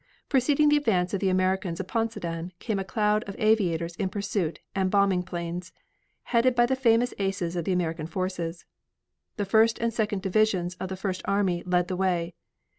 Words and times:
Preceding 0.29 0.69
the 0.69 0.77
advance 0.77 1.13
of 1.13 1.19
the 1.19 1.29
Americans 1.29 1.79
upon 1.79 2.09
Sedan, 2.09 2.53
came 2.57 2.79
a 2.79 2.83
cloud 2.83 3.23
of 3.29 3.35
aviators 3.37 3.95
in 3.97 4.09
pursuit 4.09 4.59
and 4.73 4.89
bombing 4.89 5.21
planes, 5.21 5.71
headed 6.23 6.55
by 6.55 6.65
the 6.65 6.75
famous 6.75 7.13
aces 7.19 7.55
of 7.55 7.65
the 7.65 7.71
American 7.73 8.07
forces. 8.07 8.65
The 9.37 9.45
First 9.45 9.77
and 9.77 9.93
Second 9.93 10.23
divisions 10.23 10.73
of 10.79 10.89
the 10.89 10.97
First 10.97 11.21
army 11.25 11.61
led 11.67 11.87
the 11.87 11.95
way. 11.95 12.33